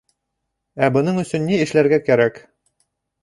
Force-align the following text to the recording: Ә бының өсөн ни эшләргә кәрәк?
Ә 0.85 0.87
бының 0.95 1.19
өсөн 1.23 1.45
ни 1.49 1.59
эшләргә 1.65 1.99
кәрәк? 2.09 2.43